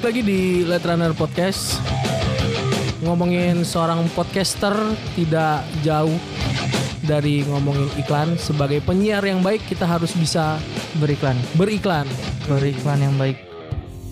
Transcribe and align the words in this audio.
balik 0.00 0.16
lagi 0.16 0.32
di 0.32 0.64
Let 0.64 0.80
Runner 0.88 1.12
Podcast. 1.12 1.76
Ngomongin 3.04 3.68
seorang 3.68 4.00
podcaster 4.16 4.72
tidak 5.12 5.60
jauh 5.84 6.16
dari 7.04 7.44
ngomongin 7.44 7.84
iklan. 8.00 8.32
Sebagai 8.40 8.80
penyiar 8.80 9.20
yang 9.28 9.44
baik 9.44 9.60
kita 9.68 9.84
harus 9.84 10.16
bisa 10.16 10.56
beriklan. 11.04 11.36
Beriklan. 11.52 12.08
Beriklan 12.48 12.96
yang 12.96 13.12
baik. 13.20 13.44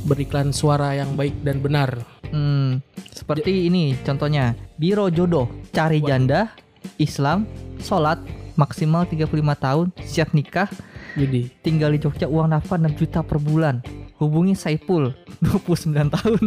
Beriklan 0.04 0.52
suara 0.52 0.92
yang 0.92 1.16
baik 1.16 1.40
dan 1.40 1.64
benar. 1.64 1.96
Hmm, 2.36 2.84
seperti 3.08 3.72
ini 3.72 3.96
contohnya. 4.04 4.60
Biro 4.76 5.08
jodoh 5.08 5.48
cari 5.72 6.04
janda 6.04 6.52
Islam 7.00 7.48
sholat 7.80 8.20
maksimal 8.60 9.08
35 9.08 9.24
tahun 9.56 9.86
siap 10.04 10.36
nikah 10.36 10.68
Jadi. 11.16 11.48
tinggal 11.64 11.96
di 11.96 12.02
Jogja 12.02 12.28
uang 12.28 12.52
nafkah 12.52 12.76
6 12.76 12.92
juta 12.98 13.24
per 13.24 13.40
bulan 13.40 13.80
hubungi 14.18 14.54
Saipul 14.54 15.14
29 15.46 15.94
tahun 16.10 16.42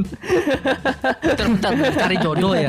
bentar, 1.24 1.48
bentar, 1.48 1.72
bentar, 1.72 1.94
cari 1.96 2.18
jodoh 2.20 2.52
ya. 2.52 2.68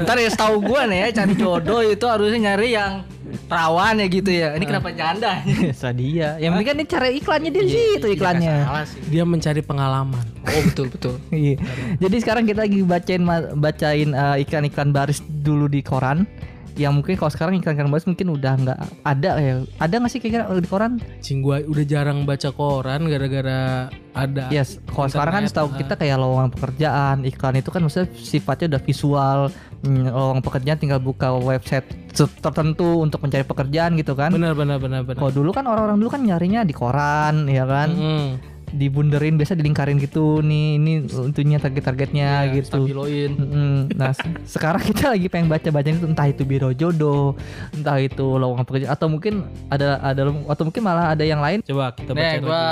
Ntar 0.00 0.16
ya 0.16 0.28
setahu 0.32 0.64
gue 0.64 0.80
nih 0.88 0.98
ya 0.98 1.08
cari 1.22 1.34
jodoh 1.36 1.80
itu 1.84 2.04
harusnya 2.08 2.40
nyari 2.52 2.72
yang 2.72 3.04
perawan 3.44 4.00
ya 4.00 4.06
gitu 4.08 4.30
ya. 4.32 4.56
Ini 4.56 4.64
kenapa 4.64 4.88
janda? 4.96 5.44
biasa 5.60 5.92
dia 5.92 6.40
yang 6.40 6.56
penting 6.56 6.68
kan 6.72 6.76
ini 6.80 6.86
cara 6.88 7.06
iklannya 7.12 7.50
di 7.52 7.60
situ 7.68 8.06
iklannya 8.08 8.54
Salah 8.64 8.84
sih. 8.88 9.00
dia 9.12 9.24
mencari 9.28 9.60
pengalaman 9.60 10.24
Oh 10.44 10.60
betul 10.64 10.86
betul. 10.88 11.14
Iya. 11.34 11.56
Jadi 12.00 12.16
sekarang 12.20 12.44
kita 12.48 12.64
lagi 12.64 12.80
bacain 12.80 13.22
bacain 13.58 14.10
uh, 14.12 14.36
iklan-iklan 14.38 14.92
baris 14.94 15.20
dulu 15.20 15.68
di 15.68 15.84
koran. 15.84 16.24
Yang 16.74 16.92
mungkin 16.98 17.14
kalau 17.14 17.30
sekarang 17.30 17.54
iklan-iklan 17.62 17.90
baris 17.90 18.06
mungkin 18.10 18.26
udah 18.34 18.52
nggak 18.58 18.78
ada 19.06 19.30
ya. 19.38 19.54
Ada 19.78 19.94
nggak 20.02 20.10
sih 20.10 20.18
kira-kira 20.18 20.50
di 20.58 20.70
koran? 20.70 20.92
Cing 21.22 21.38
gua 21.38 21.62
udah 21.62 21.84
jarang 21.86 22.26
baca 22.26 22.50
koran 22.50 23.06
gara-gara 23.06 23.88
ada 24.14 24.46
Yes. 24.50 24.78
Kalau 24.90 25.10
sekarang 25.10 25.32
kan 25.38 25.42
setahu 25.46 25.68
ah. 25.74 25.78
kita 25.78 25.94
kayak 25.98 26.16
lowongan 26.18 26.50
pekerjaan, 26.54 27.16
iklan 27.26 27.58
itu 27.58 27.70
kan 27.70 27.80
maksudnya 27.82 28.08
sifatnya 28.14 28.66
udah 28.74 28.82
visual. 28.82 29.38
Hmm, 29.84 30.08
lowongan 30.08 30.42
pekerjaan 30.42 30.78
tinggal 30.80 31.00
buka 31.02 31.34
website 31.36 31.84
tertentu 32.14 33.02
untuk 33.02 33.22
mencari 33.22 33.44
pekerjaan 33.46 33.94
gitu 33.98 34.14
kan. 34.18 34.30
Benar 34.34 34.54
benar 34.54 34.78
benar 34.78 35.02
benar 35.02 35.18
Kalau 35.18 35.32
dulu 35.34 35.50
kan 35.50 35.66
orang-orang 35.66 35.98
dulu 35.98 36.10
kan 36.10 36.22
nyarinya 36.22 36.62
di 36.66 36.74
koran 36.74 37.50
ya 37.50 37.66
kan. 37.66 37.90
Mm. 37.92 38.53
Dibunderin 38.74 39.34
biasa 39.34 39.54
dilingkarin 39.54 39.96
gitu 39.96 40.38
nih 40.40 40.76
ini 40.76 40.92
untuknya 41.06 41.56
target-targetnya 41.56 42.30
Iya, 42.44 42.54
gitu. 42.56 42.82
Stabiloin. 42.82 43.30
Mm, 43.32 43.78
Nah 43.94 44.10
se- 44.10 44.26
sekarang 44.48 44.82
kita 44.90 45.10
lagi 45.10 45.26
pengen 45.28 45.46
baca 45.46 45.68
baca 45.68 45.86
itu 45.86 46.02
entah 46.02 46.26
itu 46.26 46.42
biro 46.42 46.70
jodoh, 46.70 47.38
entah 47.70 47.96
itu 47.96 48.26
lowongan 48.34 48.64
pekerjaan 48.64 48.92
atau 48.92 49.06
mungkin 49.06 49.34
ada 49.68 50.00
ada 50.00 50.22
atau 50.26 50.62
mungkin 50.64 50.82
malah 50.82 51.06
ada 51.10 51.22
yang 51.22 51.38
lain. 51.38 51.62
Coba 51.62 51.92
kita 51.92 52.10
baca 52.10 52.18
Nih 52.18 52.32
lagi. 52.34 52.42
gua 52.42 52.64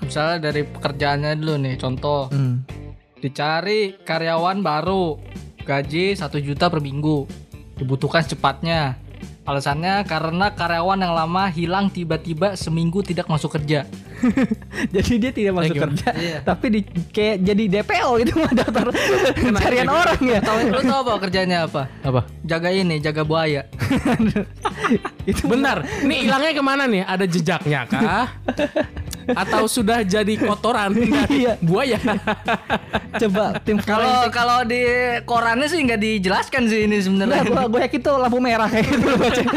misalnya 0.00 0.36
dari 0.40 0.62
pekerjaannya 0.62 1.32
dulu 1.34 1.54
nih 1.58 1.74
contoh 1.76 2.20
Hmm. 2.28 2.62
dicari 3.16 3.98
karyawan 3.98 4.60
baru 4.60 5.18
gaji 5.60 6.14
1 6.14 6.38
juta 6.38 6.70
per 6.70 6.78
minggu 6.78 7.26
dibutuhkan 7.74 8.22
secepatnya 8.22 8.94
alasannya 9.48 10.04
karena 10.04 10.52
karyawan 10.52 11.00
yang 11.00 11.14
lama 11.14 11.48
hilang 11.48 11.88
tiba-tiba 11.88 12.52
seminggu 12.52 13.00
tidak 13.00 13.24
masuk 13.26 13.48
kerja 13.50 13.88
Jadi 14.94 15.12
dia 15.16 15.30
tidak 15.30 15.52
masuk 15.54 15.72
gimana? 15.72 15.84
kerja, 15.88 16.08
Iya. 16.12 16.38
tapi 16.42 16.66
di 16.68 16.80
kayak 17.08 17.36
jadi 17.40 17.62
DPO 17.72 18.10
gitu 18.18 18.32
mah 18.36 18.52
daftar 18.52 18.86
pencarian 19.38 19.86
orang 19.86 20.20
ya. 20.20 20.38
tahu 20.40 20.58
lu 20.68 20.80
tahu 20.80 21.00
apa 21.00 21.12
kerjanya 21.20 21.58
apa 21.64 21.82
apa 22.02 22.20
jaga 22.42 22.68
ini 22.68 22.98
jaga 22.98 23.22
buaya 23.22 23.62
itu 25.24 25.42
Bentar, 25.44 25.84
ini 26.02 26.24
hilangnya 26.24 26.52
ke 26.52 26.62
mana 26.62 26.84
nih? 26.84 27.02
Ada 27.02 27.24
jejaknya 27.24 27.80
kah? 27.84 28.26
Atau 29.32 29.68
sudah 29.68 30.00
jadi 30.04 30.34
kotoran 30.40 30.94
dari 30.96 31.44
Iya. 31.44 31.54
buaya? 31.60 31.98
coba 33.18 33.58
tim 33.66 33.76
kalau 33.82 34.30
kalau 34.30 34.62
di 34.62 34.80
korannya 35.26 35.66
sih 35.66 35.82
nggak 35.82 36.00
dijelaskan 36.00 36.62
sih 36.70 36.86
ini 36.86 36.96
Nah, 36.98 37.04
sebenarnya 37.04 37.42
gua, 37.46 37.62
gua 37.70 37.80
yakin 37.86 38.00
tuh 38.02 38.14
lampu 38.18 38.38
merah 38.38 38.68
kayak 38.70 38.86
gitu 38.88 39.08
baca. 39.16 39.42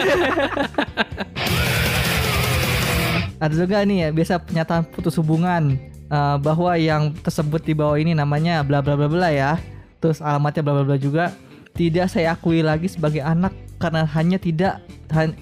Ada 3.41 3.66
juga 3.66 3.81
nih 3.81 3.97
ya 4.06 4.09
biasa 4.13 4.38
pernyataan 4.38 4.84
putus 4.94 5.18
hubungan 5.18 5.74
eh, 6.07 6.38
bahwa 6.38 6.78
yang 6.78 7.09
tersebut 7.25 7.66
di 7.66 7.74
bawah 7.74 7.97
ini 7.97 8.13
namanya 8.13 8.62
bla 8.62 8.85
bla 8.85 8.94
bla 8.94 9.09
bla 9.09 9.29
ya. 9.34 9.57
Terus 9.97 10.22
alamatnya 10.22 10.62
bla 10.62 10.74
bla 10.78 10.85
bla 10.85 10.97
juga 10.97 11.34
tidak 11.74 12.12
saya 12.12 12.35
akui 12.35 12.62
lagi 12.62 12.85
sebagai 12.91 13.24
anak 13.24 13.53
karena 13.81 14.06
hanya 14.13 14.38
tidak 14.38 14.84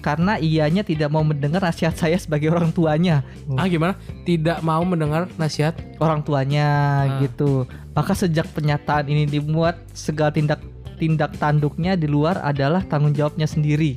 karena 0.02 0.36
ianya 0.36 0.82
tidak 0.82 1.08
mau 1.08 1.22
mendengar 1.22 1.62
nasihat 1.62 1.94
saya 1.94 2.18
sebagai 2.18 2.50
orang 2.50 2.74
tuanya. 2.74 3.22
Ah 3.54 3.70
gimana? 3.70 3.94
Tidak 4.26 4.60
mau 4.60 4.82
mendengar 4.82 5.30
nasihat? 5.38 5.78
Orang 6.02 6.26
tuanya 6.26 6.66
Ah. 7.06 7.20
gitu. 7.22 7.64
Maka 7.94 8.14
sejak 8.14 8.50
pernyataan 8.50 9.06
ini 9.06 9.24
dimuat 9.24 9.78
segala 9.94 10.34
tindak 10.34 10.58
tindak 10.98 11.32
tanduknya 11.40 11.96
di 11.96 12.04
luar 12.04 12.42
adalah 12.44 12.84
tanggung 12.84 13.16
jawabnya 13.16 13.48
sendiri. 13.48 13.96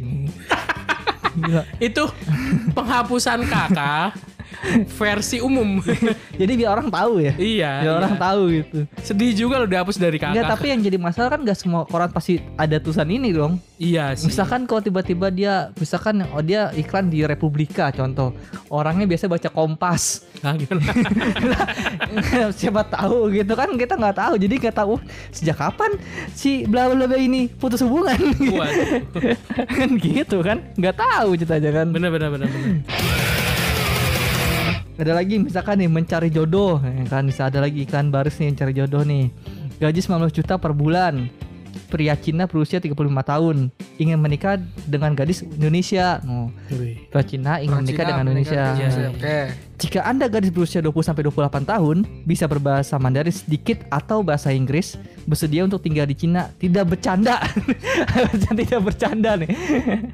Gila. 1.35 1.67
Itu 1.91 2.07
penghapusan 2.71 3.43
kakak 3.43 4.15
versi 4.99 5.37
umum. 5.39 5.81
Jadi 6.41 6.51
biar 6.57 6.79
orang 6.79 6.89
tahu 6.89 7.13
ya. 7.21 7.33
iya. 7.37 7.71
Biar 7.83 7.93
iya. 7.93 7.99
orang 7.99 8.15
tahu 8.17 8.41
gitu. 8.51 8.77
Sedih 9.01 9.31
juga 9.35 9.61
lo 9.61 9.67
dihapus 9.67 9.97
dari 9.99 10.17
kakak. 10.17 10.33
Enggak, 10.33 10.51
tapi 10.57 10.65
yang 10.73 10.81
jadi 10.81 10.97
masalah 10.97 11.29
kan 11.37 11.39
gak 11.45 11.57
semua 11.59 11.85
koran 11.85 12.09
pasti 12.09 12.41
ada 12.57 12.77
tulisan 12.79 13.09
ini 13.09 13.29
dong. 13.33 13.59
Iya 13.77 14.15
sih. 14.15 14.31
Misalkan 14.31 14.63
kalau 14.63 14.79
tiba-tiba 14.79 15.27
dia 15.27 15.69
misalkan 15.75 16.23
oh 16.31 16.43
dia 16.43 16.71
iklan 16.77 17.11
di 17.11 17.25
Republika 17.25 17.91
contoh. 17.91 18.31
Orangnya 18.71 19.05
biasa 19.09 19.27
baca 19.27 19.49
Kompas. 19.51 20.23
Ah, 20.43 20.55
gimana? 20.55 20.91
Siapa 22.59 22.83
tahu 22.87 23.31
gitu 23.31 23.53
kan 23.55 23.69
kita 23.75 23.93
nggak 23.99 24.17
tahu. 24.17 24.33
Jadi 24.39 24.53
nggak 24.59 24.75
tahu 24.75 24.99
sejak 25.31 25.57
kapan 25.59 25.91
si 26.31 26.63
bla 26.67 26.89
bla 26.91 27.05
bla 27.05 27.17
ini 27.19 27.47
putus 27.47 27.83
hubungan. 27.83 28.17
Waduh. 28.39 29.03
kan 29.67 29.89
gitu 29.99 30.37
kan. 30.39 30.57
Nggak 30.79 30.95
tahu 30.99 31.29
ceritanya 31.39 31.71
kan. 31.83 31.87
Bener 31.91 32.09
bener 32.11 32.29
bener 32.31 32.47
bener. 32.47 33.22
Ada 34.93 35.17
lagi 35.17 35.41
misalkan 35.41 35.81
nih 35.81 35.89
mencari 35.89 36.29
jodoh 36.29 36.77
ya 36.77 36.93
kan 37.09 37.25
bisa 37.25 37.49
ada 37.49 37.65
lagi 37.65 37.81
iklan 37.81 38.13
baris 38.13 38.37
nih 38.37 38.53
mencari 38.53 38.73
jodoh 38.77 39.01
nih. 39.01 39.33
Gaji 39.81 39.99
19 40.05 40.29
juta 40.29 40.61
per 40.61 40.71
bulan. 40.77 41.27
Pria 41.89 42.13
Cina 42.13 42.45
berusia 42.45 42.77
35 42.77 42.93
tahun 43.21 43.73
ingin 43.97 44.17
menikah 44.17 44.61
dengan 44.85 45.13
gadis 45.17 45.41
Indonesia. 45.41 46.21
Oh, 46.25 46.49
pria 46.69 47.25
Cina 47.25 47.61
ingin 47.61 47.81
menikah 47.81 48.05
dengan 48.05 48.25
Indonesia. 48.29 48.77
Iya, 48.77 48.89
iya. 48.89 49.09
oke 49.09 49.37
Jika 49.81 49.99
Anda 50.05 50.29
gadis 50.29 50.53
berusia 50.53 50.85
20 50.85 50.93
sampai 51.01 51.25
28 51.25 51.65
tahun, 51.65 51.97
bisa 52.25 52.45
berbahasa 52.45 52.97
Mandarin 53.01 53.33
sedikit 53.33 53.81
atau 53.89 54.21
bahasa 54.21 54.53
Inggris, 54.53 54.97
bersedia 55.25 55.65
untuk 55.65 55.81
tinggal 55.81 56.05
di 56.05 56.13
Cina, 56.13 56.53
tidak 56.61 56.93
bercanda. 56.93 57.41
tidak 58.57 58.81
bercanda 58.81 59.37
nih. 59.37 59.49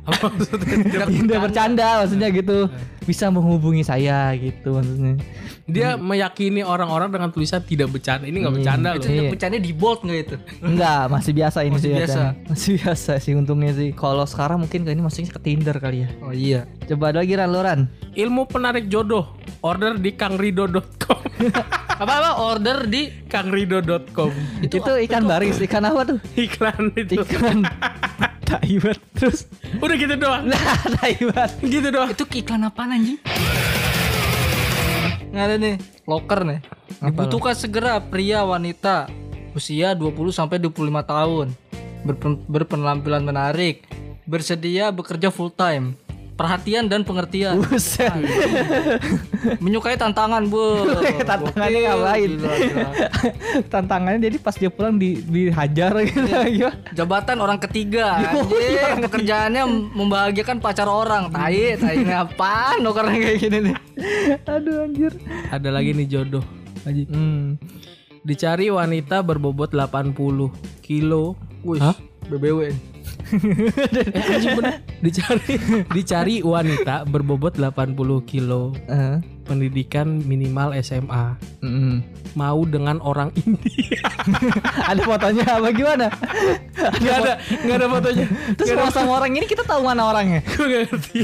Apa 0.08 0.32
maksudnya? 0.32 0.76
tidak 1.28 1.40
bercanda 1.44 1.88
maksudnya 2.04 2.28
gitu. 2.32 2.72
Bisa 3.10 3.34
menghubungi 3.34 3.82
saya 3.82 4.38
gitu 4.38 4.78
maksudnya. 4.78 5.18
Dia 5.66 5.98
meyakini 5.98 6.62
orang-orang 6.62 7.10
dengan 7.10 7.30
tulisan 7.30 7.58
tidak 7.62 7.90
bercanda. 7.90 8.30
Ini 8.30 8.38
nggak 8.38 8.54
bercanda 8.56 8.90
loh. 8.94 9.02
Iya. 9.02 9.10
itu 9.10 9.34
bercandanya 9.34 9.64
di 9.66 9.74
bold 9.74 10.00
nggak 10.02 10.20
itu 10.20 10.36
Enggak, 10.62 11.02
masih 11.10 11.32
biasa 11.34 11.58
ini 11.62 11.74
Masih 11.74 11.82
sih 11.82 11.92
biasa. 11.92 12.06
biasa. 12.06 12.50
Masih 12.50 12.72
biasa 12.78 13.12
sih 13.18 13.34
untungnya 13.34 13.72
sih. 13.74 13.90
Kalau 13.94 14.26
sekarang 14.26 14.62
mungkin 14.62 14.86
ini 14.86 15.02
masuknya 15.02 15.34
ke 15.34 15.42
Tinder 15.42 15.74
kali 15.76 16.06
ya. 16.06 16.10
oh 16.22 16.30
iya 16.30 16.70
Coba 16.86 17.10
ada 17.10 17.22
lagi 17.22 17.34
Ran 17.34 17.50
Loran. 17.50 17.80
Ilmu 18.14 18.46
penarik 18.46 18.86
jodoh. 18.86 19.34
Order 19.62 19.98
di 19.98 20.14
kangrido.com. 20.14 21.20
apa 22.02 22.14
apa 22.16 22.32
order 22.40 22.88
di 22.88 23.12
kangrido.com. 23.28 24.32
Itu, 24.64 24.80
ikan 24.80 25.24
baris, 25.28 25.60
ikan 25.60 25.84
apa 25.84 26.16
tuh? 26.16 26.18
Iklan 26.38 26.94
itu. 26.96 27.20
Ikan 27.20 27.66
Taiwan 28.50 28.98
terus 29.14 29.46
Udah 29.78 29.96
gitu 29.96 30.16
doang. 30.16 30.44
nah 30.44 30.58
Taiwan 30.98 31.50
Gitu 31.62 31.88
doang. 31.88 32.10
itu 32.10 32.26
iklan 32.36 32.64
apa 32.64 32.82
anjing? 32.84 33.20
Nggak 35.30 35.46
ada 35.46 35.56
nih 35.56 35.76
loker 36.04 36.40
nih. 36.44 36.60
Dibutuhkan 37.00 37.54
segera 37.54 38.02
pria 38.02 38.42
wanita 38.42 39.06
usia 39.52 39.94
20 39.94 40.10
sampai 40.30 40.58
25 40.58 40.74
tahun. 41.04 41.48
Berpen- 42.02 42.42
berpenampilan 42.44 43.22
menarik. 43.22 43.86
Bersedia 44.24 44.90
bekerja 44.90 45.30
full 45.30 45.50
time 45.50 45.98
perhatian 46.40 46.88
dan 46.88 47.04
pengertian 47.04 47.60
Buset. 47.60 48.08
menyukai 49.60 50.00
tantangan 50.00 50.48
bu 50.48 50.88
Tantangannya 51.28 51.80
Gokil, 51.84 51.92
ngapain? 51.92 52.32
gila, 52.32 52.54
gila. 52.56 52.90
Tantangannya 53.68 54.20
jadi 54.24 54.38
pas 54.40 54.56
dia 54.56 54.72
pulang 54.72 54.96
di, 54.96 55.20
dihajar 55.20 55.92
gitu 56.08 56.24
gimana? 56.24 56.72
jabatan 56.96 57.38
orang 57.44 57.60
ketiga 57.60 58.24
anjing 58.24 59.04
pekerjaannya 59.04 59.64
membahagiakan 59.92 60.64
pacar 60.64 60.88
orang 60.88 61.28
tai 61.28 61.76
tai 61.76 62.00
ngapain 62.08 62.80
lo 62.80 62.96
karena 62.96 63.12
kayak 63.20 63.38
gini 63.44 63.58
nih 63.68 63.76
Aduh 64.48 64.88
anjir. 64.88 65.12
Ada 65.52 65.70
lagi 65.70 65.92
nih 65.92 66.08
jodoh. 66.08 66.44
Haji. 66.88 67.04
Hmm. 67.12 67.60
Dicari 68.24 68.72
wanita 68.72 69.20
berbobot 69.24 69.76
80 69.76 70.16
kilo. 70.80 71.36
Wih, 71.68 71.84
BBW 72.32 72.72
Dicari 75.06 75.56
dicari 75.94 76.36
wanita 76.44 77.08
berbobot 77.08 77.56
80 77.56 77.96
kilo, 78.28 78.76
Eh, 78.90 79.22
pendidikan 79.48 80.22
minimal 80.28 80.76
SMA, 80.84 81.40
mm. 81.64 81.96
mau 82.38 82.62
dengan 82.68 83.02
orang 83.02 83.34
India. 83.42 84.06
Ada 84.90 85.02
fotonya 85.02 85.46
apa 85.48 85.70
gimana? 85.74 86.08
Gak 87.02 87.16
ada, 87.26 87.34
gak 87.42 87.78
ada 87.82 87.88
fotonya. 87.90 88.26
Terus 88.60 88.70
kalau 88.76 88.92
sama 88.94 89.12
orang 89.18 89.32
ini 89.40 89.46
kita 89.50 89.64
tahu 89.66 89.82
mana 89.82 90.06
orangnya? 90.06 90.46
Gue 90.54 90.66
gak 90.70 90.82
ngerti. 90.92 91.20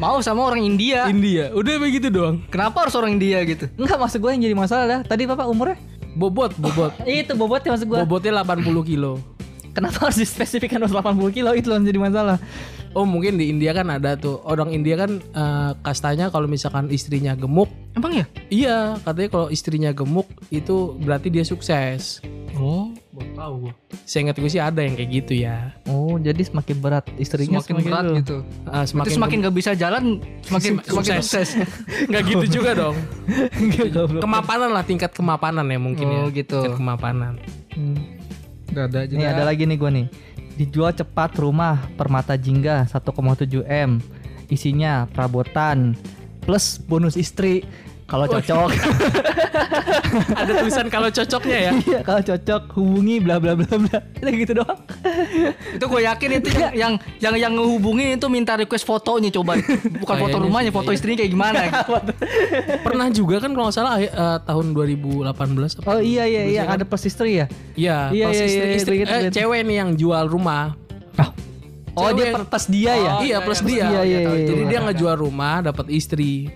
Mau 0.00 0.18
sama 0.24 0.42
orang 0.50 0.66
India. 0.66 1.06
India, 1.06 1.54
udah 1.54 1.74
begitu 1.78 2.10
doang. 2.10 2.42
Kenapa 2.50 2.82
harus 2.82 2.96
orang 2.98 3.14
India 3.14 3.38
gitu? 3.46 3.70
Enggak 3.78 4.02
maksud 4.02 4.18
gue 4.18 4.30
yang 4.34 4.42
jadi 4.42 4.56
masalah 4.58 4.84
dah. 4.88 5.00
Tadi 5.06 5.22
bapak 5.30 5.46
umurnya? 5.46 5.78
Bobot, 6.12 6.52
bobot. 6.60 6.92
Itu 7.08 7.32
bobotnya 7.34 7.72
maksud 7.76 7.88
gue. 7.88 7.98
Bobotnya 8.04 8.44
80 8.44 8.64
kilo. 8.84 9.20
Kenapa 9.72 10.04
harus 10.08 10.20
dispesifikkan 10.20 10.84
180 10.84 11.32
kilo 11.32 11.56
itu 11.56 11.72
yang 11.72 11.80
jadi 11.80 11.96
masalah? 11.96 12.36
Oh 12.92 13.08
mungkin 13.08 13.40
di 13.40 13.48
India 13.48 13.72
kan 13.72 13.88
ada 13.88 14.20
tuh 14.20 14.36
orang 14.44 14.68
India 14.68 15.00
kan 15.00 15.16
eh, 15.16 15.72
kastanya 15.80 16.28
kalau 16.28 16.44
misalkan 16.44 16.92
istrinya 16.92 17.32
gemuk, 17.32 17.72
Emang 17.96 18.12
ya? 18.12 18.28
iya 18.52 19.00
katanya 19.00 19.32
kalau 19.32 19.48
istrinya 19.48 19.88
gemuk 19.96 20.28
itu 20.52 20.92
berarti 21.00 21.32
dia 21.32 21.40
sukses. 21.48 22.20
Oh, 22.60 22.91
baru 23.12 23.30
tahu 23.36 23.52
gua. 23.60 23.72
Seingat 24.02 24.34
gue 24.34 24.48
sih 24.48 24.56
ada 24.56 24.80
yang 24.80 24.96
kayak 24.96 25.10
gitu 25.12 25.32
ya. 25.36 25.76
Oh, 25.84 26.16
jadi 26.16 26.40
semakin 26.40 26.76
berat 26.80 27.04
istrinya 27.14 27.60
Semakin 27.60 27.74
berat 27.84 28.04
itu. 28.08 28.14
gitu. 28.18 28.36
Ah, 28.64 28.82
Berarti 28.82 29.12
semakin 29.12 29.38
gemuk. 29.38 29.46
gak 29.46 29.56
bisa 29.56 29.70
jalan, 29.76 30.04
semakin 30.40 30.70
Sem- 30.72 30.84
semakin 30.90 31.12
sukses. 31.20 31.48
nggak 32.08 32.22
gitu 32.24 32.46
juga 32.56 32.70
dong. 32.72 32.96
Kemapanan 34.18 34.70
lah 34.72 34.82
tingkat 34.82 35.12
kemapanan 35.12 35.64
ya 35.64 35.78
mungkin 35.78 36.06
ya. 36.08 36.20
Oh, 36.24 36.28
gitu. 36.28 36.58
Tingkat 36.58 36.78
kemapanan. 36.78 37.32
Hmm. 37.70 37.96
Gak 38.72 38.84
ada 38.88 38.98
aja. 39.04 39.12
Nih 39.12 39.26
ada 39.28 39.44
lagi 39.44 39.62
nih 39.64 39.76
gue 39.76 39.90
nih. 39.92 40.06
Dijual 40.52 40.92
cepat 40.92 41.36
rumah 41.36 41.80
Permata 41.94 42.36
Jingga 42.36 42.88
1,7 42.88 43.64
M. 43.64 44.00
Isinya 44.48 45.04
perabotan 45.06 45.96
plus 46.42 46.76
bonus 46.76 47.14
istri 47.14 47.64
kalau 48.12 48.26
cocok. 48.28 48.68
ada 50.44 50.52
tulisan 50.52 50.86
kalau 50.92 51.08
cocoknya 51.08 51.58
ya. 51.58 51.72
Iya, 51.80 52.00
kalau 52.04 52.20
cocok 52.20 52.62
hubungi 52.76 53.16
bla 53.24 53.40
bla 53.40 53.56
bla 53.56 53.64
bla. 53.72 53.98
Udah 54.20 54.32
gitu 54.36 54.52
doang. 54.52 54.80
itu 55.72 55.84
gue 55.88 56.00
yakin 56.04 56.28
itu 56.36 56.48
yang 56.52 56.72
yang 56.76 56.92
yang 57.18 57.34
yang 57.48 57.52
ngehubungin 57.56 58.20
itu 58.20 58.26
minta 58.28 58.52
request 58.60 58.84
fotonya 58.84 59.32
coba 59.32 59.56
bukan 59.96 60.14
foto 60.20 60.28
Kayaknya 60.28 60.44
rumahnya 60.44 60.70
sih, 60.70 60.76
foto 60.76 60.90
iya. 60.92 60.96
istrinya 61.00 61.18
kayak 61.24 61.32
gimana 61.32 61.58
gitu. 61.72 61.92
Pernah 62.84 63.06
juga 63.08 63.36
kan 63.40 63.50
kalau 63.56 63.64
nggak 63.72 63.76
salah 63.80 63.94
eh, 63.96 64.38
tahun 64.44 64.66
2018 64.76 65.32
apa? 65.32 65.88
Oh 65.88 66.00
iya 66.04 66.24
iya 66.28 66.42
iya 66.52 66.62
ada 66.68 66.84
plus 66.84 67.08
istri 67.08 67.40
ya. 67.40 67.46
Iya, 67.72 68.12
Iya, 68.12 68.24
pas 68.28 68.36
iya, 68.36 68.44
istri, 68.44 68.60
iya, 68.68 68.76
istri- 68.76 69.00
eh, 69.08 69.32
cewek 69.32 69.60
nih 69.64 69.76
yang 69.80 69.90
jual 69.96 70.28
rumah. 70.28 70.76
Oh 71.92 72.08
Cewek. 72.08 72.24
dia 72.24 72.26
per 72.32 72.44
plus 72.48 72.66
dia 72.72 72.92
ya. 72.96 73.12
iya, 73.20 73.36
plus 73.44 73.60
dia. 73.60 73.84
Iya, 73.84 73.84
iya, 73.84 74.00
iya, 74.04 74.18
itu. 74.24 74.32
Jadi 74.48 74.62
iya. 74.64 74.70
dia 74.72 74.80
ngejual 74.80 75.16
rumah 75.20 75.60
dapat 75.60 75.86
istri. 75.92 76.48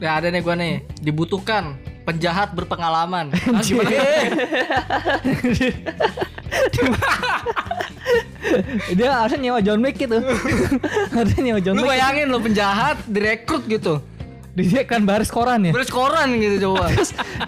Ya 0.00 0.16
ada 0.16 0.32
nih 0.32 0.40
gue 0.40 0.54
nih 0.56 0.74
dibutuhkan 1.04 1.76
penjahat 2.08 2.56
berpengalaman. 2.56 3.28
Ah, 3.54 3.60
gimana? 3.62 3.90
Dia 8.96 9.22
harusnya 9.22 9.38
nyewa 9.38 9.60
John 9.62 9.80
Wick 9.84 10.00
gitu. 10.00 10.18
harusnya 11.14 11.42
nyewa 11.44 11.60
John 11.62 11.76
Lu 11.78 11.84
Wick. 11.84 11.94
bayangin 11.94 12.26
lo 12.32 12.40
penjahat 12.42 12.98
direkrut 13.06 13.68
gitu. 13.70 14.02
Dia 14.66 14.82
kan 14.84 15.00
baris 15.04 15.30
koran 15.32 15.64
ya. 15.64 15.72
Beres 15.72 15.88
koran 15.88 16.36
gitu 16.36 16.68
coba. 16.68 16.92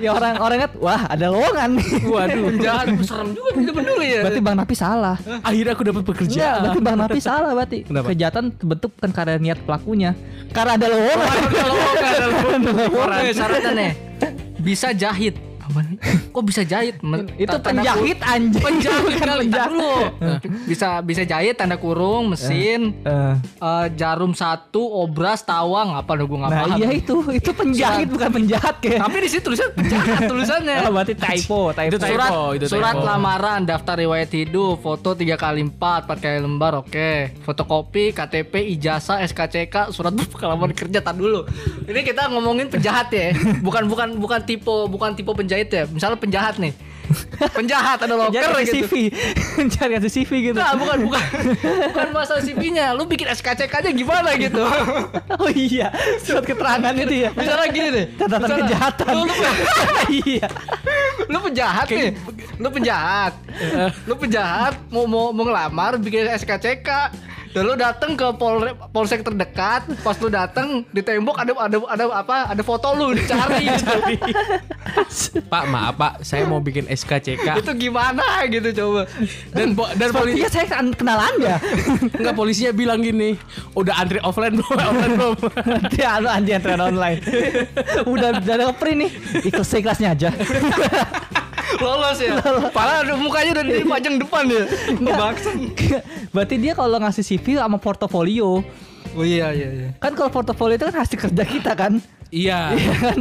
ya 0.00 0.11
orang 0.12 0.35
orang 0.41 0.56
lihat 0.64 0.73
wah 0.81 1.03
ada 1.11 1.26
lowongan 1.29 1.70
nih. 1.76 1.91
Waduh, 2.09 2.43
penjahat 2.55 2.87
serem 3.09 3.29
juga 3.37 3.50
gitu 3.59 3.73
bener 3.76 3.97
ya. 4.00 4.20
Berarti 4.25 4.41
Bang 4.41 4.56
Napi 4.56 4.75
salah. 4.75 5.17
Akhirnya 5.44 5.73
aku 5.76 5.82
dapat 5.85 6.03
Enggak, 6.03 6.11
pekerjaan. 6.17 6.59
berarti 6.64 6.81
Bang 6.81 6.99
Napi 6.99 7.19
salah 7.20 7.50
berarti. 7.53 7.79
Kenapa? 7.85 8.06
Kejahatan 8.12 8.44
terbentuk 8.56 8.91
bukan 8.97 9.11
karena 9.12 9.35
niat 9.37 9.59
pelakunya. 9.62 10.11
Karena 10.50 10.73
ada 10.81 10.87
lowongan. 10.88 11.38
Oke, 12.93 13.31
syaratnya 13.35 13.73
nih 13.73 13.93
bisa 14.62 14.94
jahit. 14.94 15.35
Apaan? 15.62 15.94
Kok 16.29 16.43
bisa 16.43 16.62
jahit? 16.62 16.99
Men- 17.00 17.31
Itu 17.35 17.55
penjahit 17.56 18.19
anjing. 18.19 18.59
penjahit 18.61 19.14
kali 19.17 19.47
penjahit. 19.47 19.70
dulu 19.70 19.94
bisa 20.64 20.88
bisa 21.00 21.23
jahit 21.23 21.55
tanda 21.55 21.76
kurung 21.76 22.31
mesin 22.31 22.94
Eh, 23.03 23.35
eh, 23.59 23.87
jarum 23.94 24.32
satu 24.32 24.81
obras 24.99 25.43
tawang 25.43 25.94
apa 25.94 26.12
gue 26.14 26.26
nggak 26.29 26.50
nah 26.50 26.61
paham 26.64 26.76
iya 26.76 26.88
itu 26.93 27.14
itu 27.31 27.50
penjahit 27.53 28.09
bukan 28.09 28.31
penjahat 28.32 28.75
kayak. 28.79 29.00
tapi 29.00 29.17
di 29.19 29.29
situ 29.29 29.43
tulisan 29.44 29.69
penjahat 29.73 30.20
tulisannya 30.25 30.76
Oh, 30.82 30.93
berarti 30.93 31.14
typo, 31.14 31.61
typo. 31.70 31.88
Itu 31.88 31.97
typo. 31.97 32.09
surat 32.09 32.31
itu 32.53 32.67
surat 32.69 32.94
typo. 32.94 33.05
lamaran 33.05 33.61
daftar 33.62 33.94
riwayat 33.97 34.31
hidup 34.31 34.79
foto 34.79 35.14
3 35.14 35.35
kali 35.37 35.62
4 35.64 35.79
4 36.06 36.19
kali 36.19 36.38
lembar 36.38 36.73
oke 36.76 37.11
fotokopi 37.43 38.11
KTP 38.11 38.53
ijazah 38.73 39.23
SKCK 39.23 39.91
surat 39.91 40.11
pengalaman 40.32 40.73
kerja 40.73 40.99
tar 40.99 41.12
dulu 41.12 41.44
ini 41.85 42.00
kita 42.03 42.26
ngomongin 42.29 42.67
penjahat 42.67 43.11
ya 43.11 43.31
bukan 43.61 43.87
bukan 43.87 44.09
bukan 44.17 44.41
tipe 44.43 44.62
bukan 44.87 45.12
tipe 45.12 45.31
penjahit 45.52 45.69
ya 45.69 45.84
misalnya 45.93 46.16
penjahat 46.16 46.56
nih 46.56 46.72
penjahat 47.52 47.99
ada 48.04 48.14
loker 48.16 48.40
Cari 48.40 48.64
gitu 48.64 48.88
CV, 48.88 48.93
cari 49.75 49.93
hasil 49.99 50.10
CV 50.10 50.31
gitu. 50.52 50.58
Nah, 50.58 50.75
bukan 50.78 50.99
bukan 51.06 51.22
bukan 51.93 52.06
masalah 52.14 52.43
CV-nya. 52.43 52.96
Lu 52.96 53.04
bikin 53.04 53.28
SKCK 53.28 53.72
aja 53.72 53.90
gimana 53.93 54.34
gitu. 54.38 54.62
Oh 55.43 55.50
iya, 55.50 55.90
surat 56.22 56.44
keterangan 56.44 56.93
itu 56.94 57.26
ya. 57.26 57.31
Misalnya 57.34 57.69
gini 57.72 57.88
deh. 57.90 58.06
Catatan 58.20 58.50
kejahatan. 58.62 59.12
Lu, 59.16 59.25
lu, 59.26 59.34
iya. 60.28 60.46
lu 61.26 61.38
penjahat 61.40 61.87
nih. 61.88 62.10
Lu 62.60 62.69
penjahat. 62.70 63.32
Lu 64.06 64.14
penjahat 64.14 64.75
mau 64.93 65.04
mau 65.08 65.34
mau 65.34 65.44
ngelamar 65.49 65.99
bikin 65.99 66.28
SKCK. 66.37 66.88
Dan 67.52 67.62
lu 67.62 67.75
dateng 67.75 68.16
ke 68.16 68.26
pol 68.34 68.64
polsek 68.88 69.20
terdekat, 69.20 69.84
pas 70.00 70.16
lu 70.16 70.28
dateng 70.28 70.88
di 70.88 71.00
tembok 71.00 71.37
ada 71.37 71.52
ada 71.54 71.76
ada 71.87 72.04
apa? 72.10 72.37
Ada 72.49 72.62
foto 72.62 72.88
lu 72.93 73.12
dicari 73.12 73.69
gitu. 73.76 73.93
Pak, 75.43 75.64
maaf 75.69 75.94
Pak, 75.94 76.12
saya 76.22 76.44
mau 76.44 76.58
bikin 76.58 76.88
SKCK. 76.88 77.60
Itu 77.60 77.72
gimana 77.75 78.25
gitu 78.49 78.72
coba. 78.75 79.04
dan 79.52 79.72
po- 79.72 79.93
dan 79.94 80.08
polisi 80.10 80.40
Sepertinya 80.40 80.50
saya 80.50 80.66
kan 80.66 80.87
kenal 80.93 81.19
Anda. 81.20 81.54
enggak 82.10 82.34
polisinya 82.40 82.72
bilang 82.72 83.00
gini, 83.00 83.37
udah 83.72 83.94
antri 83.94 84.19
offline 84.19 84.56
belum? 84.56 84.72
offline 84.72 85.12
belum? 85.12 85.34
Dia 85.93 86.08
anu 86.16 86.28
anjing 86.28 86.56
antrean 86.56 86.81
online. 86.81 87.20
udah 88.12 88.28
udah 88.38 88.54
ada 88.54 88.72
print 88.72 88.99
nih. 88.99 89.10
Ikhlas 89.44 89.72
ikhlasnya 89.72 90.08
aja. 90.10 90.28
Lolos 91.80 92.19
ya. 92.20 92.36
Padahal 92.74 93.06
ada 93.06 93.14
mukanya 93.16 93.60
udah 93.60 93.64
dipajang 93.64 94.16
depan 94.20 94.44
ya. 94.50 94.64
Bangsa. 94.98 95.50
Berarti 96.34 96.54
dia 96.60 96.72
kalau 96.76 96.98
ngasih 97.00 97.24
CV 97.24 97.56
sama 97.56 97.78
portofolio. 97.80 98.61
Oh 99.12 99.25
iya 99.25 99.52
iya 99.52 99.68
iya. 99.73 99.88
Kan 100.00 100.16
kalau 100.16 100.32
portofolio 100.32 100.76
itu 100.76 100.85
kan 100.88 100.97
hasil 101.04 101.16
kerja 101.16 101.44
kita 101.44 101.73
kan. 101.76 102.00
Iya. 102.32 102.72
Iya 102.74 102.94
kan? 102.98 103.20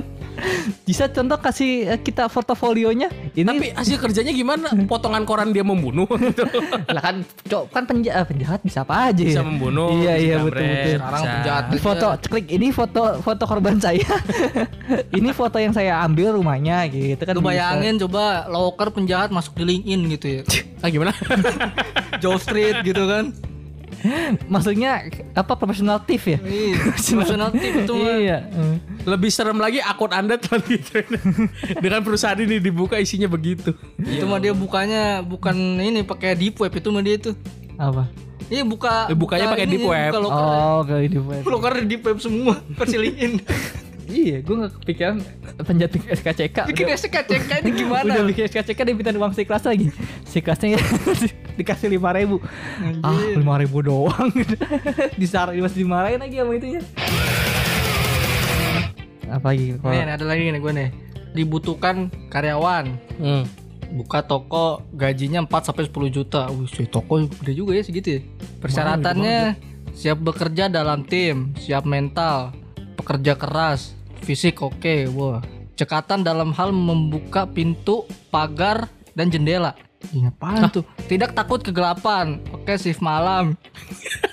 Bisa 0.88 1.06
contoh 1.12 1.38
kasih 1.38 1.72
eh, 1.92 2.00
kita 2.02 2.26
portofolionya. 2.32 3.12
Ini 3.36 3.46
Tapi 3.46 3.68
hasil 3.76 3.98
kerjanya 4.02 4.34
gimana? 4.34 4.74
Potongan 4.90 5.24
koran 5.28 5.54
dia 5.54 5.62
membunuh 5.62 6.08
gitu. 6.18 6.44
lah 6.96 7.02
kan 7.04 7.16
cok 7.46 7.64
kan 7.70 7.84
penjahat, 7.86 8.26
penjahat 8.32 8.60
bisa 8.66 8.82
apa 8.82 9.12
aja. 9.14 9.22
Bisa 9.22 9.44
membunuh, 9.46 9.94
Iya 10.02 10.14
bisa 10.18 10.26
iya 10.26 10.36
betul 10.42 10.66
betul. 10.66 10.92
Sekarang 10.98 11.22
bisa. 11.22 11.32
penjahat 11.36 11.64
foto 11.78 12.08
klik 12.32 12.48
ini 12.50 12.68
foto 12.74 13.04
foto 13.22 13.44
korban 13.46 13.78
saya. 13.78 14.10
ini 15.20 15.30
foto 15.36 15.58
yang 15.62 15.74
saya 15.76 16.02
ambil 16.02 16.34
rumahnya 16.36 16.88
gitu 16.90 17.22
kan. 17.22 17.34
Lu 17.38 17.44
bisa. 17.44 17.50
bayangin 17.54 17.96
coba 18.02 18.50
loker 18.50 18.90
penjahat 18.96 19.30
masuk 19.30 19.54
di 19.60 19.64
LinkedIn 19.68 20.02
gitu 20.18 20.26
ya. 20.40 20.42
Ah 20.82 20.90
gimana? 20.90 21.14
Joe 22.24 22.40
Street 22.42 22.82
gitu 22.82 23.06
kan. 23.06 23.51
Maksudnya 24.54 25.08
apa 25.34 25.54
profesional 25.56 26.02
thief 26.04 26.24
ya? 26.26 26.40
Iya, 26.42 26.76
profesional 27.16 27.50
tip 27.54 27.74
itu. 27.86 27.94
Iya. 27.96 28.48
Lebih 29.06 29.30
serem 29.30 29.58
lagi 29.58 29.82
akun 29.82 30.12
Anda 30.12 30.38
telah 30.38 30.62
di 30.62 30.78
dengan 31.84 32.02
perusahaan 32.02 32.38
ini 32.38 32.58
dibuka 32.58 32.98
isinya 32.98 33.30
begitu. 33.30 33.74
Itu 33.98 34.26
mah 34.26 34.42
dia 34.42 34.54
bukanya 34.54 35.22
bukan 35.22 35.54
ini 35.80 36.02
pakai 36.02 36.38
deep 36.38 36.60
web 36.60 36.74
itu 36.74 36.88
mah 36.90 37.02
dia 37.02 37.16
itu. 37.18 37.32
Apa? 37.78 38.10
Iya 38.52 38.68
buka 38.68 39.08
Eh, 39.08 39.16
bukanya 39.16 39.48
buka 39.48 39.54
pakai 39.56 39.66
ini, 39.66 39.74
deep 39.80 39.88
web. 39.88 40.12
Buka 40.12 40.20
loker. 40.20 40.44
Oh, 40.44 40.82
kayak 40.84 41.08
di 41.08 41.20
web. 41.20 41.42
Loker 41.48 41.74
deep 41.88 42.02
web 42.04 42.18
semua 42.20 42.56
versi 42.76 42.98
LinkedIn. 43.00 43.34
Iya, 44.12 44.38
gue 44.40 44.56
gak 44.58 44.72
kepikiran 44.78 45.16
penjahat 45.64 45.92
bikin 45.94 46.10
SKCK. 46.12 46.58
Bikin 46.68 46.86
Udah- 46.86 47.00
SKCK 47.00 47.52
ini 47.64 47.72
gimana? 47.80 48.04
Udah 48.06 48.24
bikin 48.28 48.44
SKCK 48.46 48.80
dia 48.82 48.92
minta 48.92 49.10
uang 49.10 49.32
siklas 49.32 49.64
lagi. 49.64 49.88
Siklasnya 50.24 50.76
dikasih 51.58 51.88
lima 51.90 52.12
ribu. 52.12 52.44
Ah 53.02 53.16
lima 53.32 53.56
ribu 53.56 53.80
doang. 53.80 54.30
Disar 55.22 55.50
masih 55.50 55.82
dimarahin 55.82 56.20
lagi 56.20 56.36
sama 56.36 56.52
itu 56.54 56.68
ya. 56.76 56.82
Apa 59.32 59.56
lagi? 59.56 59.80
Kalau- 59.80 59.94
Nih, 59.96 60.04
ada 60.06 60.26
lagi 60.26 60.42
nih 60.46 60.60
gue 60.60 60.74
nih. 60.74 60.90
Dibutuhkan 61.32 61.96
karyawan. 62.28 62.86
Hmm. 63.16 63.44
Buka 63.92 64.24
toko 64.24 64.84
gajinya 64.92 65.40
4 65.42 65.52
sampai 65.64 65.88
10 65.88 66.08
juta. 66.10 66.48
Wih, 66.48 66.68
toko 66.88 67.24
gede 67.40 67.54
juga 67.54 67.72
ya 67.72 67.84
segitu 67.84 68.08
ya. 68.10 68.22
Persyaratannya 68.60 69.56
siap 69.92 70.20
bekerja 70.20 70.68
dalam 70.68 71.04
tim, 71.04 71.52
siap 71.56 71.84
mental, 71.84 72.56
pekerja 72.96 73.36
keras, 73.36 73.92
fisik 74.24 74.62
oke. 74.62 75.10
Wah. 75.14 75.42
Cekatan 75.76 76.22
dalam 76.22 76.54
hal 76.54 76.70
membuka 76.70 77.50
pintu, 77.50 78.06
pagar, 78.30 78.86
dan 79.18 79.34
jendela. 79.34 79.74
Ih, 80.10 80.26
apaan 80.30 80.66
tuh? 80.74 80.82
Tidak 81.06 81.38
takut 81.38 81.62
kegelapan. 81.62 82.42
Oke, 82.50 82.74
shift 82.78 83.06
malam. 83.06 83.54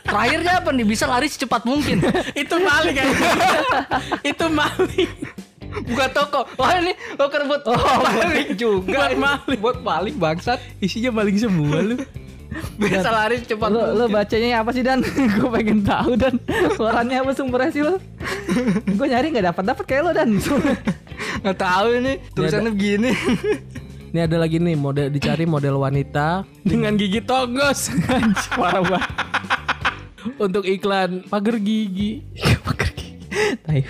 Terakhirnya 0.08 0.64
apa 0.64 0.72
nih? 0.72 0.86
Bisa 0.88 1.04
lari 1.04 1.28
secepat 1.28 1.68
mungkin. 1.68 2.00
itu 2.42 2.56
maling 2.56 2.96
kan? 2.96 3.08
itu 4.32 4.46
maling. 4.48 5.12
Buka 5.84 6.06
toko. 6.08 6.40
Wah 6.56 6.80
ini 6.80 6.96
loker 7.20 7.44
buat 7.44 7.62
maling 7.68 8.56
juga. 8.56 9.12
Buat 9.12 9.16
maling. 9.20 9.58
Buat 9.60 9.78
maling 9.84 10.16
bangsat. 10.16 10.58
Isinya 10.80 11.12
maling 11.12 11.36
semua 11.36 11.84
lu. 11.84 11.96
Bisa 12.80 13.10
lari 13.12 13.40
secepat 13.40 13.68
Lo, 13.68 13.92
lo 13.94 14.04
bacanya 14.08 14.64
apa 14.64 14.70
sih 14.72 14.82
dan? 14.82 15.04
gue 15.36 15.48
pengen 15.52 15.84
tahu 15.84 16.16
dan 16.16 16.40
suaranya 16.74 17.22
apa 17.22 17.30
sumbernya 17.36 17.70
sih 17.72 17.82
lo? 17.84 18.00
gue 18.88 19.06
nyari 19.06 19.30
nggak 19.30 19.46
dapat 19.52 19.64
dapat 19.74 19.84
kayak 19.84 20.02
lo 20.08 20.12
dan. 20.16 20.28
Nggak 21.38 21.58
tahu 21.58 21.86
ini 22.02 22.12
tulisannya 22.34 22.70
begini. 22.74 23.10
Ini 24.10 24.24
ada 24.26 24.40
lagi 24.40 24.58
nih 24.58 24.74
model 24.74 25.06
dicari 25.12 25.44
model 25.44 25.78
wanita 25.78 26.42
dengan 26.66 26.96
gigi 26.98 27.22
tonggos. 27.22 27.92
Anjing, 28.10 28.54
Parah 28.56 28.82
banget. 28.82 29.10
Untuk 30.40 30.64
iklan 30.66 31.26
pagar 31.28 31.60
gigi. 31.62 32.24
Tai. 33.62 33.82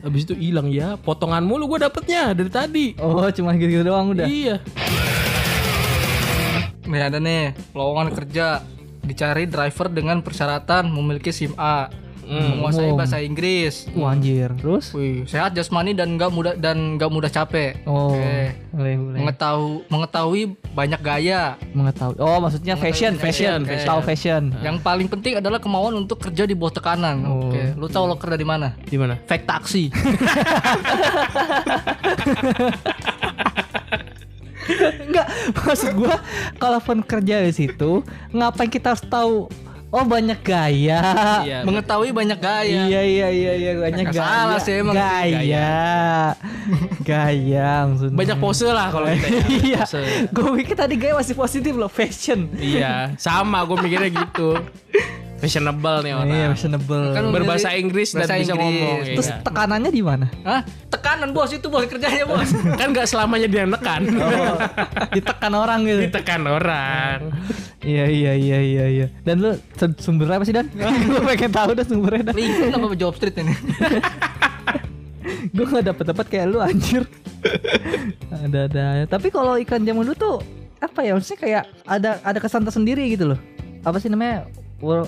Habis 0.00 0.24
itu 0.24 0.34
hilang 0.38 0.72
ya. 0.72 0.96
Potongan 0.96 1.44
mulu 1.44 1.68
gue 1.76 1.84
dapetnya 1.84 2.32
dari 2.32 2.48
tadi. 2.48 2.86
oh 2.96 3.28
cuma 3.28 3.52
gitu 3.58 3.84
doang 3.84 4.16
udah. 4.16 4.24
Iya. 4.24 4.56
Nih 6.90 7.06
ada 7.06 7.22
nih 7.22 7.54
lowongan 7.70 8.10
kerja 8.10 8.66
dicari 9.06 9.46
driver 9.46 9.86
dengan 9.86 10.18
persyaratan 10.26 10.90
memiliki 10.90 11.30
SIM 11.30 11.54
A, 11.54 11.86
menguasai 12.30 12.86
umum. 12.90 12.98
bahasa 12.98 13.18
Inggris. 13.18 13.90
Wah 13.94 14.14
anjir. 14.14 14.54
Terus? 14.58 14.94
Wih, 14.94 15.26
sehat 15.26 15.54
jasmani 15.54 15.94
dan 15.94 16.14
nggak 16.14 16.30
mudah 16.30 16.54
dan 16.58 16.98
nggak 16.98 17.10
mudah 17.10 17.30
capek. 17.30 17.82
Oh. 17.86 18.14
Oke. 18.14 18.54
Boleh 18.70 18.94
boleh. 18.98 19.18
Mengetahui 19.22 19.82
mengetahui 19.90 20.42
banyak 20.74 21.00
gaya. 21.02 21.58
Mengetahui. 21.74 22.16
Oh 22.22 22.38
maksudnya 22.38 22.74
fashion 22.78 23.18
fashion. 23.18 23.66
fashion. 23.66 23.86
Tahu 23.86 24.00
fashion. 24.06 24.42
Yang 24.62 24.76
paling 24.82 25.08
penting 25.10 25.38
adalah 25.42 25.58
kemauan 25.58 25.94
untuk 25.98 26.22
kerja 26.22 26.46
di 26.46 26.54
bawah 26.54 26.74
tekanan. 26.74 27.16
Oh. 27.26 27.50
Oke, 27.50 27.74
lu 27.74 27.86
tahu 27.90 28.06
loker 28.06 28.30
dari 28.30 28.46
mana? 28.46 28.74
Di 28.82 28.98
mana? 28.98 29.18
Fake 29.26 29.46
taksi. 29.46 29.90
Enggak, 35.06 35.26
maksud 35.54 35.90
gua 35.94 36.16
kalaupun 36.56 37.02
kerja 37.02 37.42
di 37.42 37.52
situ, 37.52 38.02
ngapain 38.30 38.68
kita 38.68 38.94
harus 38.94 39.04
tahu 39.04 39.46
oh 39.90 40.04
banyak 40.06 40.38
gaya. 40.40 41.00
Iya. 41.42 41.58
mengetahui 41.66 42.14
banyak 42.14 42.38
gaya. 42.38 42.86
Iya 42.86 43.00
iya 43.02 43.28
iya 43.28 43.52
iya 43.58 43.72
banyak 43.74 44.06
Nggak 44.06 44.14
gaya. 44.14 44.30
salah 44.38 44.58
sih 44.62 44.74
emang. 44.78 44.94
Gaya. 44.94 45.74
Gaya 47.02 47.70
maksudnya. 47.90 48.16
Banyak 48.16 48.38
pose 48.38 48.66
lah 48.70 48.88
kalau 48.94 49.06
kita 49.10 49.28
ya. 49.28 49.44
Iya. 49.50 49.82
Gue 50.30 50.48
pikir 50.62 50.76
tadi 50.78 50.94
gaya 50.94 51.18
masih 51.18 51.34
positif 51.34 51.74
loh, 51.74 51.90
fashion. 51.90 52.46
Iya, 52.54 53.18
sama 53.18 53.66
gue 53.66 53.76
mikirnya 53.82 54.10
gitu. 54.14 54.54
Fashionable 55.40 55.98
nih 56.04 56.12
orang. 56.12 56.28
Iya, 56.28 56.46
fashionable. 56.52 57.06
Kan 57.16 57.24
Berbahasa 57.32 57.72
Inggris 57.72 58.12
dan 58.12 58.28
bahasa 58.28 58.34
bisa 58.36 58.52
Inggris. 58.52 58.60
ngomong. 58.60 58.98
Terus 59.16 59.28
iya. 59.32 59.40
tekanannya 59.40 59.90
di 59.90 60.02
mana? 60.04 60.26
Hah? 60.44 60.60
Tekanan 60.92 61.30
bos 61.32 61.50
itu 61.56 61.66
bos 61.72 61.84
kerjanya 61.88 62.24
bos. 62.28 62.50
kan 62.80 62.86
nggak 62.92 63.08
selamanya 63.08 63.48
dia 63.48 63.64
nekan. 63.64 64.04
Oh, 64.20 64.56
ditekan 65.16 65.52
orang 65.56 65.88
gitu. 65.88 66.00
Ditekan 66.04 66.44
orang. 66.44 67.32
Iya 67.80 68.04
iya 68.12 68.32
iya 68.36 68.58
iya 68.60 68.84
iya. 68.92 69.06
Dan 69.24 69.40
lu 69.40 69.56
sumbernya 69.96 70.36
apa 70.36 70.44
sih 70.44 70.52
Dan? 70.52 70.68
gue 71.08 71.22
pengen 71.24 71.52
tahu 71.56 71.70
dah 71.72 71.86
sumbernya 71.88 72.22
Dan. 72.30 72.34
LinkedIn 72.36 72.76
apa 72.76 72.96
job 73.00 73.16
street 73.16 73.40
ini? 73.40 73.54
gue 75.56 75.64
gak 75.64 75.84
dapet 75.88 76.04
dapat 76.04 76.26
kayak 76.28 76.46
lu 76.52 76.60
anjir. 76.60 77.08
ada 78.28 78.68
ada. 78.68 78.84
Tapi 79.08 79.32
kalau 79.32 79.56
ikan 79.64 79.80
zaman 79.80 80.04
dulu 80.04 80.16
tuh 80.16 80.36
apa 80.80 81.00
ya 81.04 81.16
maksudnya 81.16 81.40
kayak 81.40 81.62
ada 81.88 82.20
ada 82.20 82.36
kesan 82.36 82.68
tersendiri 82.68 83.08
gitu 83.08 83.32
loh. 83.32 83.40
Apa 83.80 83.96
sih 83.96 84.12
namanya? 84.12 84.44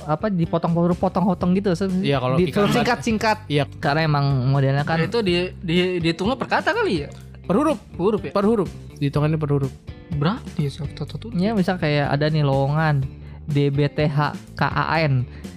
Apa 0.04 0.28
dipotong 0.28 0.72
potong 0.92 1.24
potong 1.24 1.50
gitu 1.56 1.72
Iya, 2.00 2.20
kalau 2.20 2.36
di, 2.36 2.52
ikan 2.52 2.68
singkat 2.68 2.98
singkat 3.00 3.38
Iya, 3.48 3.64
karena 3.80 4.04
emang 4.04 4.24
modelnya 4.46 4.84
kan 4.84 5.00
itu 5.00 5.24
di 5.24 5.48
di 5.58 5.98
dihitungnya 5.98 6.36
per 6.36 6.48
kata 6.48 6.70
kali 6.72 7.04
ya? 7.04 7.10
per 7.42 7.58
huruf, 7.58 7.78
Huruf 7.96 8.22
ya? 8.22 8.30
per 8.30 8.44
huruf. 8.46 8.70
Dihitungannya 8.96 9.34
per 9.34 9.50
huruf. 9.50 9.72
Berarti 10.12 10.68
satu 10.68 11.02
satu 11.02 11.26
ya 11.34 11.56
misal 11.56 11.74
kayak 11.74 12.12
ada 12.12 12.28
nih 12.28 12.44
lowongan 12.44 13.02
DBTHKAN 13.48 15.12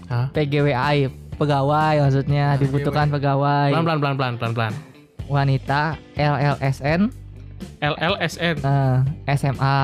Hah? 0.08 0.28
PGWI 0.32 0.98
pegawai 1.36 2.00
maksudnya 2.00 2.56
dibutuhkan 2.56 3.12
pegawai 3.12 3.70
Pelan 3.70 3.84
pelan 3.84 4.00
pelan 4.00 4.16
pelan 4.16 4.34
pelan 4.40 4.54
pelan. 4.54 4.74
wanita 5.26 5.98
LLSN 6.16 7.12
LLSN, 7.82 8.56
eh, 8.62 8.98
SMA 9.36 9.78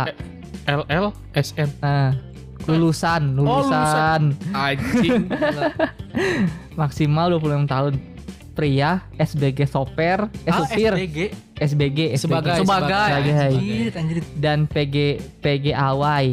LLSN. 0.65 1.69
eh, 1.81 2.09
lulusan 2.63 3.21
Oh, 3.35 3.63
lulusan 3.63 4.21
Anjing. 4.51 5.25
maksimal 6.73 7.27
26 7.33 7.65
tahun 7.65 7.93
pria 8.51 8.89
SBG 9.15 9.63
soper 9.65 10.27
eh 10.41 10.51
Ah, 10.51 10.61
supir 10.61 10.91
SBG. 10.93 11.17
SBG 11.57 11.99
Sebagai- 12.15 12.59
Sebagai. 12.59 12.61
sebagai. 12.61 13.47
Anjir, 13.47 13.91
anjir. 13.93 14.17
dan 14.35 14.59
PG 14.65 14.95
PGAWI 15.39 16.27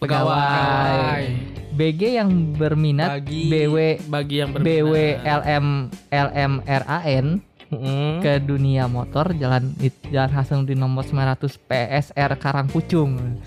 Pegawai. 0.00 1.22
BG 1.70 2.16
yang 2.16 2.30
berminat 2.54 3.20
Bagi- 3.20 3.48
BW 3.48 3.76
Bagi 4.06 4.36
yang 4.38 4.50
berminat. 4.50 4.66
BW 4.66 4.94
LM 5.20 5.66
LMRAN 6.10 7.26
Mm-mm. 7.68 8.18
ke 8.18 8.40
dunia 8.40 8.84
motor 8.86 9.30
jalan 9.32 9.70
Jalan 10.04 10.32
Hasanuddin 10.32 10.74
nomor 10.76 11.04
900 11.04 11.38
PSR 11.60 12.30
Karangpucung. 12.36 13.38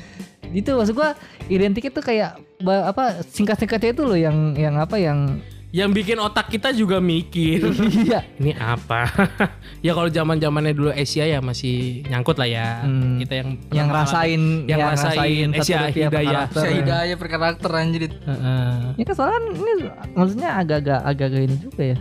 Itu 0.54 0.78
maksud 0.78 0.94
gua 0.94 1.18
identik 1.50 1.90
itu 1.90 2.00
kayak 2.00 2.38
apa 2.64 3.26
singkat-singkatnya 3.26 3.92
itu 3.92 4.04
loh 4.06 4.16
yang 4.16 4.54
yang 4.54 4.78
apa 4.78 4.96
yang 5.02 5.42
Yang 5.74 5.90
bikin 6.06 6.22
otak 6.22 6.54
kita 6.54 6.70
juga 6.70 7.02
mikir. 7.02 7.66
iya 8.06 8.22
Ini 8.38 8.54
apa? 8.62 9.10
ya 9.86 9.98
kalau 9.98 10.06
zaman 10.06 10.38
zamannya 10.38 10.70
dulu 10.70 10.94
Asia 10.94 11.26
ya 11.26 11.42
masih 11.42 12.06
nyangkut 12.06 12.38
lah 12.38 12.46
ya. 12.46 12.86
Hmm. 12.86 13.18
Kita 13.18 13.34
yang 13.42 13.50
yang 13.74 13.90
rasain 13.90 14.70
yang 14.70 14.94
rasain 14.94 15.50
satu 15.50 15.66
Asia 15.66 15.80
Hidayah. 15.90 16.46
karakter. 16.46 16.62
Saya 16.62 16.74
hidayah 16.78 17.16
per 17.18 17.28
karakter 17.34 17.70
anjir. 17.74 18.06
Heeh. 18.06 19.02
Ya 19.02 19.04
kan 19.10 19.16
soalnya 19.18 19.40
ini 19.50 19.74
maksudnya 20.14 20.50
agak-agak 20.62 21.00
agak-agak 21.10 21.42
ini 21.42 21.56
juga 21.58 21.82
ya. 21.82 21.98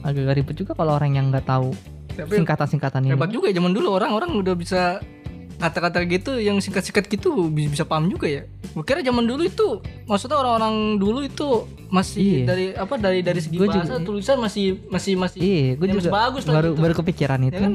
Agak-agak 0.00 0.34
ribet 0.40 0.56
juga 0.56 0.72
kalau 0.72 0.92
orang 0.96 1.12
yang 1.12 1.28
nggak 1.28 1.44
tahu 1.44 1.76
singkatan-singkatan 2.16 3.04
ini. 3.04 3.12
hebat 3.12 3.28
juga 3.28 3.52
ya 3.52 3.60
zaman 3.60 3.72
dulu 3.76 4.00
orang-orang 4.00 4.32
udah 4.32 4.54
bisa 4.56 4.96
kata-kata 5.60 6.00
gitu 6.04 6.32
yang 6.34 6.56
singkat-singkat 6.56 7.04
gitu 7.06 7.46
bisa, 7.46 7.68
bisa 7.70 7.84
paham 7.84 8.08
juga 8.08 8.26
ya. 8.26 8.42
Gue 8.70 8.80
kira 8.80 9.00
zaman 9.00 9.22
dulu 9.22 9.44
itu 9.44 9.68
maksudnya 10.04 10.36
orang-orang 10.36 10.74
dulu 10.96 11.20
itu 11.20 11.48
masih 11.86 12.18
Iya. 12.18 12.44
dari 12.46 12.64
apa 12.72 12.94
dari 12.96 13.20
dari 13.20 13.38
segi 13.38 13.54
Gua 13.54 13.68
bahasa 13.68 13.84
juga- 13.92 14.02
tulisan 14.02 14.36
masih 14.38 14.64
masih 14.88 15.12
masih 15.14 15.38
Iya, 15.38 15.68
gue 15.74 15.84
ya, 15.84 15.92
masih 15.92 16.00
juga 16.00 16.10
bagus 16.16 16.42
lah 16.42 16.54
baru 16.56 16.70
gitu. 16.70 16.80
baru 16.80 16.94
kepikiran 16.96 17.40
itu. 17.42 17.52
Ya 17.52 17.60
kan? 17.60 17.74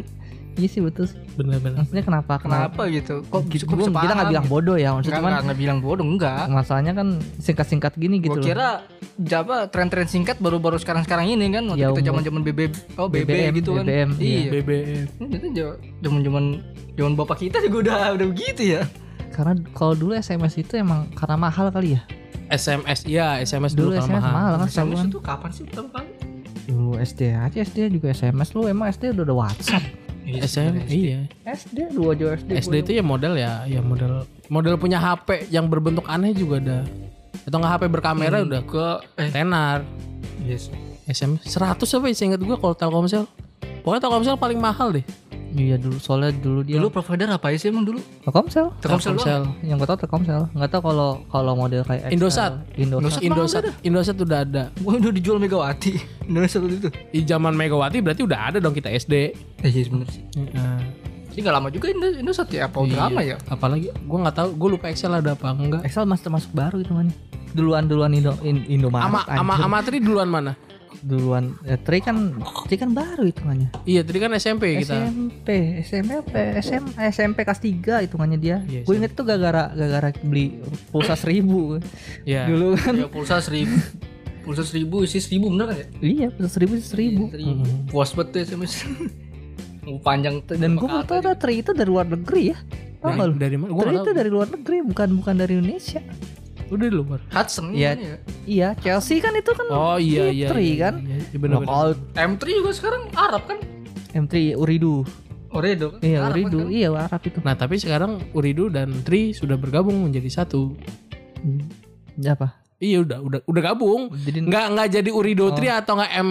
Iya 0.55 0.69
sih 0.71 0.81
betul. 0.81 1.05
sih. 1.11 1.19
Bener-bener. 1.35 1.83
Maksudnya 1.83 2.03
kenapa? 2.03 2.39
Kenapa 2.39 2.87
gitu? 2.87 3.19
Kok 3.27 3.43
Gitu, 3.51 3.67
kok 3.67 3.75
bisa 3.75 3.91
kita 3.91 4.13
nggak 4.15 4.31
bilang 4.31 4.47
bodoh 4.47 4.77
ya, 4.79 4.95
maksudnya 4.95 5.19
cuman 5.19 5.31
enggak, 5.31 5.43
enggak 5.43 5.59
bilang 5.59 5.79
bodoh 5.83 6.05
enggak. 6.07 6.43
masalahnya 6.47 6.93
kan 6.95 7.07
singkat-singkat 7.43 7.93
gini 7.99 8.23
gitu 8.23 8.39
Gue 8.39 8.55
kira 8.55 8.87
Java 9.19 9.67
tren-tren 9.67 10.07
singkat 10.07 10.39
baru-baru 10.39 10.79
sekarang-sekarang 10.79 11.27
ini 11.27 11.51
kan 11.51 11.63
waktu 11.67 11.83
Ya, 11.83 11.91
kita 11.91 12.11
zaman-zaman 12.11 12.41
BB 12.43 12.59
oh 12.95 13.07
BB 13.07 13.27
BBM, 13.27 13.53
gitu 13.59 13.69
kan. 13.75 13.83
BBM, 13.87 14.09
iya. 14.19 14.49
BBM. 14.51 15.05
Itu 15.27 15.47
zaman-zaman 16.03 16.43
zaman 16.95 17.11
bapak 17.15 17.37
kita 17.43 17.57
juga 17.63 17.77
udah 17.91 17.97
udah 18.15 18.27
begitu 18.31 18.61
ya. 18.79 18.83
Karena 19.35 19.59
kalau 19.75 19.91
dulu 19.95 20.15
SMS 20.15 20.55
itu 20.55 20.79
emang 20.79 21.11
karena 21.11 21.35
mahal 21.35 21.67
kali 21.67 21.99
ya. 21.99 22.01
SMS 22.47 23.03
iya 23.03 23.41
SMS 23.41 23.73
dulu, 23.73 23.91
Dulu 23.91 23.99
kan 23.99 24.07
SMS 24.07 24.23
mahal. 24.23 24.33
mahal 24.33 24.53
kan 24.55 24.67
SMS 24.69 24.99
itu 25.07 25.19
kapan 25.19 25.49
sih 25.51 25.63
pertama 25.67 25.89
kali? 25.91 26.09
Dulu 26.65 26.91
SD 26.97 27.21
aja 27.33 27.57
SD 27.61 27.77
juga 27.91 28.09
SMS 28.09 28.49
lu 28.51 28.65
emang 28.65 28.87
SD 28.89 29.11
udah 29.11 29.23
ada 29.23 29.35
WhatsApp. 29.35 29.83
SM 30.43 30.73
iya. 30.91 31.19
SD 31.45 31.95
dua 31.95 32.17
aja 32.17 32.35
SD. 32.35 32.49
SD 32.59 32.73
itu 32.83 32.91
ya 32.99 33.03
model 33.05 33.33
ya 33.39 33.63
ya 33.69 33.79
model 33.79 34.27
model 34.51 34.75
punya 34.75 34.99
HP 34.99 35.51
yang 35.53 35.69
berbentuk 35.71 36.03
aneh 36.09 36.35
juga 36.35 36.59
ada. 36.59 36.79
Atau 37.45 37.57
nggak 37.61 37.71
HP 37.77 37.83
berkamera 37.93 38.41
udah 38.41 38.61
ke 38.65 38.85
eh. 39.21 39.31
tenar. 39.31 39.85
Yes. 40.43 40.73
SM 41.05 41.37
100 41.45 41.77
apa 41.77 42.05
ya 42.09 42.15
seingat 42.17 42.41
gua 42.41 42.57
kalau 42.57 42.73
Telkomsel. 42.73 43.29
Pokoknya 43.85 44.01
Telkomsel 44.01 44.35
paling 44.41 44.57
mahal 44.57 44.89
deh. 44.97 45.05
Iya 45.55 45.79
dulu 45.79 45.95
soalnya 45.97 46.35
dulu 46.35 46.59
dia 46.61 46.75
Dulu 46.75 46.91
provider 46.91 47.31
apa 47.31 47.47
sih 47.53 47.71
emang 47.71 47.81
dulu? 47.81 48.03
Telkomsel. 48.21 48.75
Telkomsel 48.77 49.15
doang. 49.15 49.55
Yang 49.61 49.77
gue 49.77 49.87
tau 49.87 49.97
Telkomsel. 49.97 50.41
Nggak 50.51 50.69
tau 50.69 50.81
kalau 50.83 51.09
kalau 51.25 51.53
model 51.55 51.81
kayak 51.81 52.01
XL, 52.03 52.13
Indosat. 52.13 52.51
Indosat. 52.75 53.21
Indosat 53.21 53.63
Indosat 53.81 54.15
udah 54.17 54.39
ada. 54.41 54.63
Wah 54.83 54.93
udah 54.93 55.09
dijual 55.09 55.39
Megawati 55.39 55.95
dulu 56.27 56.43
itu. 56.69 56.89
Di 56.91 57.21
zaman 57.23 57.55
Megawati 57.55 57.97
berarti 57.97 58.21
udah 58.21 58.39
ada 58.45 58.57
dong 58.59 58.73
kita 58.73 58.91
SD. 58.91 59.13
Eh 59.57 59.71
iya 59.71 59.87
bener 59.87 60.07
sih. 60.09 60.27
Jadi 61.29 61.39
nggak 61.41 61.55
lama 61.55 61.67
juga 61.67 61.87
Indo- 61.89 62.17
Indosat 62.17 62.47
ya? 62.49 62.67
Apa 62.67 62.77
udah 62.81 62.91
Iya. 62.93 63.03
lama 63.05 63.21
ya? 63.21 63.35
Apalagi 63.45 63.87
gua 64.03 64.17
nggak 64.23 64.35
tahu, 64.35 64.49
gua 64.55 64.69
lupa 64.71 64.85
Excel 64.87 65.11
ada 65.11 65.31
apa 65.31 65.51
enggak. 65.51 65.81
Excel 65.83 66.03
masih 66.03 66.23
termasuk 66.25 66.51
baru 66.51 66.77
itu 66.77 66.91
man. 66.91 67.11
Duluan 67.51 67.87
duluan 67.87 68.11
Indo 68.11 68.35
In- 68.41 68.67
Indomaret. 68.67 69.07
Ama 69.07 69.19
ama 69.29 69.53
anjir. 69.53 69.65
Amatri 69.65 69.97
duluan 69.99 70.27
mana? 70.27 70.59
Duluan 71.05 71.53
ya, 71.61 71.77
Tri 71.77 72.01
kan 72.01 72.33
Tri 72.65 72.75
kan 72.75 72.89
baru 72.91 73.23
hitungannya 73.23 73.69
Iya, 73.83 74.01
tadi 74.01 74.17
kan 74.17 74.33
SMP 74.33 74.81
kita. 74.81 75.05
SMP 75.05 75.47
SMP 75.79 76.09
apa 76.17 76.57
SM, 76.57 76.83
SMP 77.05 77.37
kelas 77.39 77.61
3 77.61 78.03
hitungannya 78.03 78.37
dia 78.37 78.57
Iya, 78.63 78.81
gue 78.81 78.93
inget 78.95 79.13
tuh 79.13 79.21
gara-gara 79.21 79.69
gara-gara 79.69 80.09
beli 80.19 80.57
pulsa 80.89 81.13
seribu 81.13 81.77
Iya. 82.23 82.49
dulu 82.49 82.73
kan 82.75 82.93
Ya 82.95 83.05
pulsa 83.05 83.37
seribu. 83.37 83.77
Pulsa 84.41 84.61
seribu 84.61 85.01
isi 85.01 85.17
seribu 85.19 85.49
bener 85.49 85.65
kan 85.67 85.75
ya? 85.75 85.87
iya 86.01 86.27
pulsa 86.27 86.49
seribu 86.51 86.73
seribu 86.75 87.23
Seribu. 87.29 87.63
Puas 87.87 88.09
banget 88.11 88.27
tuh 88.27 88.39
SMS. 88.47 88.73
Panjang 90.01 90.41
dan 90.43 90.73
gue 90.73 90.87
mau 90.87 91.01
tau 91.01 91.21
Tri 91.35 91.61
itu 91.61 91.69
dari 91.69 91.85
luar 91.87 92.07
negeri 92.07 92.49
ya 92.49 92.57
tau 92.97 93.13
Dari, 93.13 93.37
dari 93.37 93.55
mana? 93.55 93.69
Tri 93.75 93.93
itu 93.93 94.01
tahu. 94.03 94.17
dari 94.17 94.29
luar 94.29 94.49
negeri 94.49 94.77
bukan 94.81 95.09
bukan 95.15 95.35
dari 95.35 95.53
Indonesia 95.55 96.01
Udah 96.67 96.83
di 96.83 96.91
luar. 96.91 97.19
Hudson 97.29 97.71
Iya. 97.71 97.93
ya. 97.93 98.15
iya 98.43 98.67
Chelsea 98.75 99.17
kan 99.17 99.31
itu 99.31 99.49
kan 99.49 99.63
Oh 99.67 99.95
iya 99.95 100.27
iya. 100.27 100.47
Tri 100.47 100.71
iya, 100.71 100.75
kan 100.83 100.93
Iya, 100.99 101.15
iya, 101.23 101.35
bener, 101.35 101.57
bener. 101.57 101.63
Knockout 101.63 101.97
M3 102.15 102.43
juga 102.55 102.71
sekarang 102.71 103.01
Arab 103.11 103.43
kan? 103.45 103.57
M3 104.11 104.55
Uridu 104.55 105.03
Oredo 105.49 105.89
kan? 105.89 105.99
iya 106.01 106.17
Arab 106.19 106.31
kan 106.31 106.41
Uridu 106.41 106.59
sekarang? 106.59 106.73
iya 106.73 106.87
Arab 106.91 107.21
itu 107.23 107.37
Nah, 107.39 107.53
tapi 107.53 107.75
sekarang 107.75 108.11
Uridu 108.31 108.67
dan 108.67 108.91
Tri 109.01 109.31
sudah 109.31 109.55
bergabung 109.55 110.01
menjadi 110.01 110.27
satu. 110.35 110.73
Hmm. 111.37 111.61
Ya 112.15 112.33
apa 112.33 112.63
Iya 112.75 113.01
udah 113.01 113.17
udah 113.21 113.39
udah 113.45 113.61
gabung. 113.63 114.01
jadi 114.17 114.37
Nggak 114.41 114.65
nggak 114.69 114.87
jadi 114.91 115.09
Urido 115.09 115.45
Tri 115.49 115.67
atau 115.69 115.95
nggak 115.95 116.11
M 116.17 116.29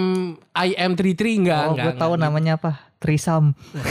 IM33 0.50 1.38
enggak 1.38 1.62
oh 1.62 1.70
enggak. 1.72 1.84
gue 1.86 1.94
tahu 1.96 2.12
enggak. 2.12 2.22
namanya 2.22 2.52
apa 2.54 2.70
Trisam 2.98 3.52